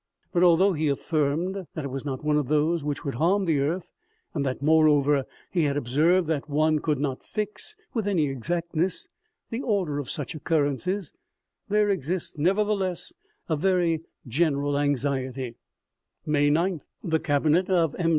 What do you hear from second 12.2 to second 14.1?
nevertheless, a very